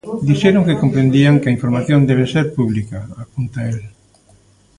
"Dixeron 0.27 0.65
que 0.67 0.79
comprendían 0.83 1.39
que 1.41 1.47
a 1.49 1.55
información 1.57 1.99
debe 2.09 2.25
ser 2.33 2.45
pública", 2.57 2.99
apunta 3.23 3.59
el. 3.71 3.79